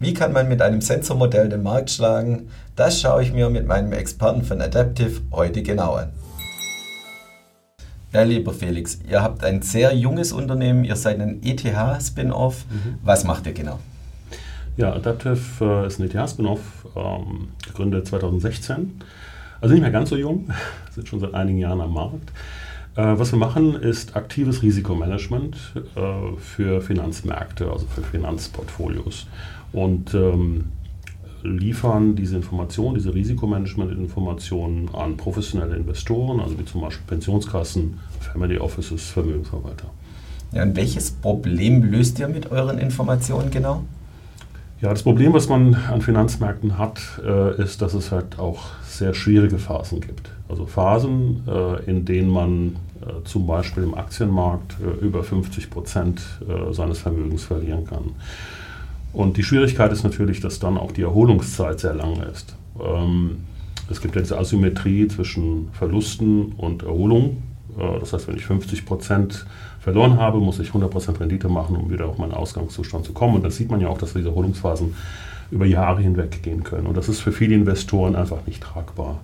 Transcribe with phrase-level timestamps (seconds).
[0.00, 2.50] Wie kann man mit einem Sensormodell den Markt schlagen?
[2.76, 6.10] Das schaue ich mir mit meinem Experten von Adaptive heute genau an.
[8.12, 12.64] Ja, lieber Felix, ihr habt ein sehr junges Unternehmen, ihr seid ein ETH-Spin-Off.
[12.70, 12.98] Mhm.
[13.02, 13.80] Was macht ihr genau?
[14.76, 16.60] Ja, Adaptive äh, ist ein ETH-Spin-Off,
[16.94, 19.00] ähm, gegründet 2016.
[19.60, 20.48] Also nicht mehr ganz so jung,
[20.94, 22.30] sind schon seit einigen Jahren am Markt.
[22.94, 25.56] Äh, was wir machen, ist aktives Risikomanagement
[25.96, 29.26] äh, für Finanzmärkte, also für Finanzportfolios.
[29.72, 30.64] Und ähm,
[31.42, 39.10] liefern diese Informationen, diese Risikomanagement-Informationen an professionelle Investoren, also wie zum Beispiel Pensionskassen, Family Offices,
[39.10, 39.86] Vermögensverwalter.
[40.52, 43.84] Ja, und welches Problem löst ihr mit euren Informationen genau?
[44.80, 49.12] Ja, das Problem, was man an Finanzmärkten hat, äh, ist, dass es halt auch sehr
[49.12, 50.30] schwierige Phasen gibt.
[50.48, 56.22] Also Phasen, äh, in denen man äh, zum Beispiel im Aktienmarkt äh, über 50 Prozent
[56.48, 58.12] äh, seines Vermögens verlieren kann.
[59.12, 62.54] Und die Schwierigkeit ist natürlich, dass dann auch die Erholungszeit sehr lang ist.
[62.80, 63.38] Ähm,
[63.90, 67.42] es gibt ja diese Asymmetrie zwischen Verlusten und Erholung.
[67.78, 69.46] Äh, das heißt, wenn ich 50 Prozent
[69.80, 73.36] verloren habe, muss ich 100 Prozent Rendite machen, um wieder auf meinen Ausgangszustand zu kommen.
[73.36, 74.94] Und dann sieht man ja auch, dass diese Erholungsphasen
[75.50, 76.86] über Jahre hinweg gehen können.
[76.86, 79.20] Und das ist für viele Investoren einfach nicht tragbar.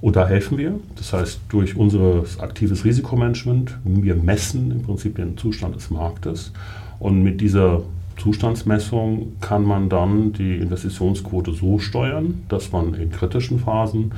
[0.00, 0.78] Und da helfen wir.
[0.96, 6.52] Das heißt, durch unser aktives Risikomanagement, wir messen im Prinzip den Zustand des Marktes.
[7.00, 7.82] Und mit dieser
[8.18, 14.12] Zustandsmessung kann man dann die Investitionsquote so steuern, dass man in kritischen Phasen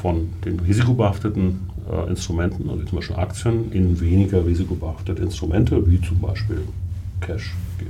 [0.00, 6.20] von den risikobehafteten äh, Instrumenten, also zum Beispiel Aktien, in weniger risikobehaftete Instrumente, wie zum
[6.20, 6.62] Beispiel
[7.20, 7.88] Cash geht.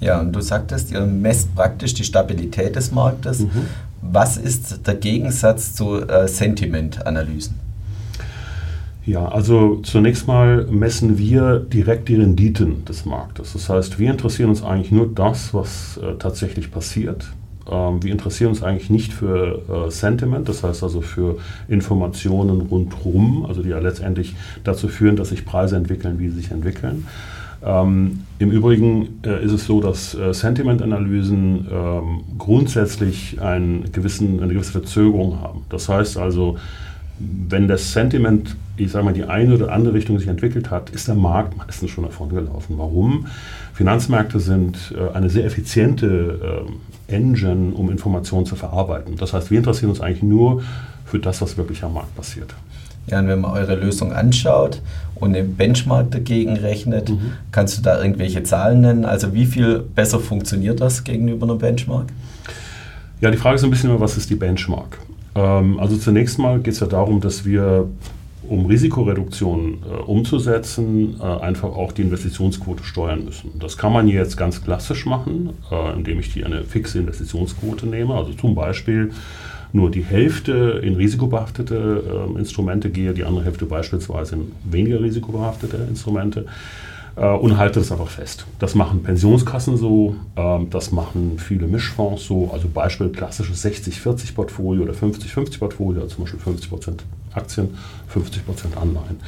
[0.00, 3.40] Ja, und du sagtest, ihr messt praktisch die Stabilität des Marktes.
[3.40, 3.50] Mhm.
[4.02, 7.63] Was ist der Gegensatz zu äh, Sentimentanalysen?
[9.06, 13.52] Ja, also zunächst mal messen wir direkt die Renditen des Marktes.
[13.52, 17.30] Das heißt, wir interessieren uns eigentlich nur das, was äh, tatsächlich passiert.
[17.70, 21.36] Ähm, wir interessieren uns eigentlich nicht für äh, Sentiment, das heißt also für
[21.68, 26.50] Informationen rundherum, also die ja letztendlich dazu führen, dass sich Preise entwickeln, wie sie sich
[26.50, 27.06] entwickeln.
[27.62, 34.52] Ähm, Im Übrigen äh, ist es so, dass äh, Sentiment-Analysen ähm, grundsätzlich einen gewissen, eine
[34.52, 35.62] gewisse Verzögerung haben.
[35.68, 36.56] Das heißt also,
[37.18, 41.08] wenn das Sentiment, ich sage mal, die eine oder andere Richtung sich entwickelt hat, ist
[41.08, 42.74] der Markt meistens schon davon gelaufen.
[42.76, 43.26] Warum?
[43.72, 46.64] Finanzmärkte sind äh, eine sehr effiziente
[47.08, 49.16] äh, Engine, um Informationen zu verarbeiten.
[49.16, 50.62] Das heißt, wir interessieren uns eigentlich nur
[51.04, 52.54] für das, was wirklich am Markt passiert.
[53.06, 54.80] Ja, und wenn man eure Lösung anschaut
[55.14, 57.32] und den Benchmark dagegen rechnet, mhm.
[57.52, 59.04] kannst du da irgendwelche Zahlen nennen?
[59.04, 62.06] Also wie viel besser funktioniert das gegenüber einem Benchmark?
[63.20, 64.98] Ja, die Frage ist ein bisschen immer, was ist die Benchmark?
[65.34, 67.88] Ähm, also zunächst mal geht es ja darum, dass wir,
[68.48, 73.52] um Risikoreduktion äh, umzusetzen, äh, einfach auch die Investitionsquote steuern müssen.
[73.58, 78.14] Das kann man jetzt ganz klassisch machen, äh, indem ich die eine fixe Investitionsquote nehme.
[78.14, 79.12] Also zum Beispiel
[79.72, 85.78] nur die Hälfte in risikobehaftete äh, Instrumente gehe, die andere Hälfte beispielsweise in weniger risikobehaftete
[85.88, 86.46] Instrumente
[87.22, 88.46] und halte das einfach fest.
[88.58, 94.92] Das machen Pensionskassen so, äh, das machen viele Mischfonds so, also Beispiel klassisches 60-40-Portfolio oder
[94.92, 96.98] 50-50-Portfolio, also zum Beispiel 50%
[97.34, 97.76] Aktien,
[98.12, 99.20] 50% Anleihen.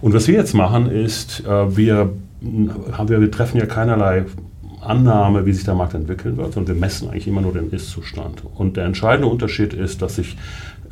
[0.00, 2.10] Und was wir jetzt machen ist, äh, wir,
[2.92, 4.24] haben wir treffen ja keinerlei
[4.80, 8.42] Annahme, wie sich der Markt entwickeln wird, sondern wir messen eigentlich immer nur den Ist-Zustand.
[8.56, 10.36] Und der entscheidende Unterschied ist, dass sich,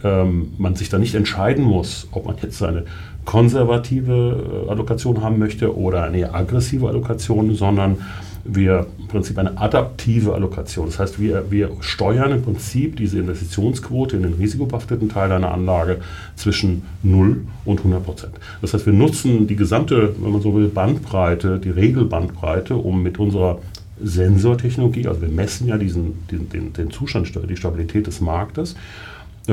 [0.05, 2.85] ähm, man sich da nicht entscheiden muss, ob man jetzt eine
[3.25, 7.99] konservative äh, Allokation haben möchte oder eine aggressive Allokation, sondern
[8.45, 10.87] wir im Prinzip eine adaptive Allokation.
[10.87, 16.01] Das heißt, wir, wir steuern im Prinzip diese Investitionsquote in den risikobehafteten Teil einer Anlage
[16.37, 18.33] zwischen 0 und 100 Prozent.
[18.63, 23.19] Das heißt, wir nutzen die gesamte, wenn man so will, Bandbreite, die Regelbandbreite, um mit
[23.19, 23.59] unserer
[24.03, 28.75] Sensortechnologie, also wir messen ja diesen, den, den, den Zustand, die Stabilität des Marktes,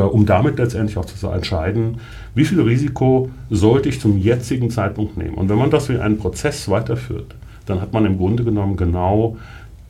[0.06, 2.00] um damit letztendlich auch zu entscheiden,
[2.36, 5.36] wie viel Risiko sollte ich zum jetzigen Zeitpunkt nehmen.
[5.36, 7.36] Und wenn man das wie einen Prozess weiterführt,
[7.66, 9.38] dann hat man im Grunde genommen genau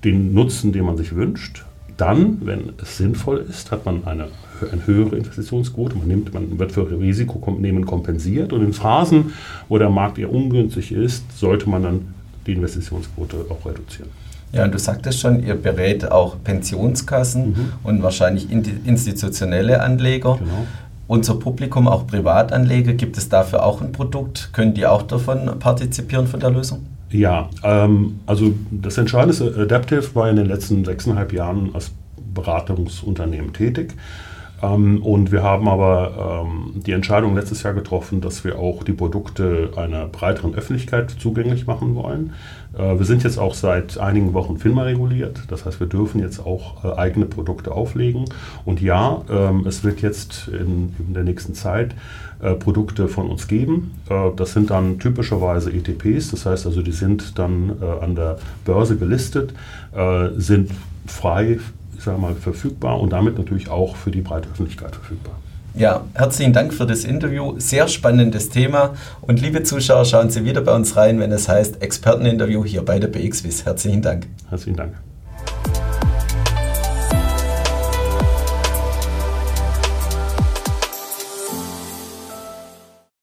[0.03, 1.66] den Nutzen, den man sich wünscht.
[1.97, 4.27] Dann, wenn es sinnvoll ist, hat man eine,
[4.71, 5.95] eine höhere Investitionsquote.
[5.98, 8.53] Man, nimmt, man wird für Risikonehmen kompensiert.
[8.53, 9.33] Und in Phasen,
[9.68, 12.13] wo der Markt eher ungünstig ist, sollte man dann
[12.45, 14.10] die Investitionsquote auch reduzieren.
[14.52, 17.74] Ja, und du sagtest schon, ihr berät auch Pensionskassen mhm.
[17.84, 20.38] und wahrscheinlich institutionelle Anleger.
[20.40, 20.66] Genau.
[21.08, 24.50] Unser Publikum, auch Privatanleger, gibt es dafür auch ein Produkt?
[24.54, 26.86] Können die auch davon partizipieren von der Lösung?
[27.10, 31.92] Ja, ähm, also das Entscheidende ist, Adaptive war in den letzten sechseinhalb Jahren als
[32.34, 33.94] Beratungsunternehmen tätig.
[34.62, 38.94] Ähm, und wir haben aber ähm, die Entscheidung letztes Jahr getroffen, dass wir auch die
[38.94, 42.33] Produkte einer breiteren Öffentlichkeit zugänglich machen wollen.
[42.77, 45.42] Äh, wir sind jetzt auch seit einigen Wochen FINMA reguliert.
[45.50, 48.25] Das heißt, wir dürfen jetzt auch äh, eigene Produkte auflegen.
[48.65, 51.95] Und ja, ähm, es wird jetzt in, in der nächsten Zeit
[52.39, 53.95] äh, Produkte von uns geben.
[54.10, 56.31] Äh, das sind dann typischerweise ETPs.
[56.31, 59.53] Das heißt also, die sind dann äh, an der Börse gelistet,
[59.95, 60.71] äh, sind
[61.06, 61.60] frei
[61.98, 65.36] ich sage mal, verfügbar und damit natürlich auch für die breite Öffentlichkeit verfügbar.
[65.74, 67.54] Ja, herzlichen Dank für das Interview.
[67.60, 68.96] Sehr spannendes Thema.
[69.22, 72.98] Und liebe Zuschauer, schauen Sie wieder bei uns rein, wenn es heißt Experteninterview hier bei
[72.98, 73.66] der BXWIS.
[73.66, 74.26] Herzlichen Dank.
[74.50, 75.06] Herzlichen Dank.